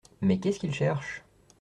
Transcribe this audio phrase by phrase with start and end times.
[0.21, 1.21] Mais qu’est-ce qu’il cherche?